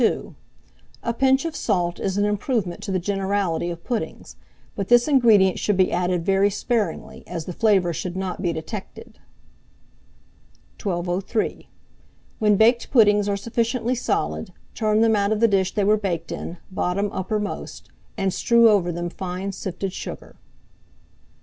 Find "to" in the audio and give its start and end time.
2.81-2.91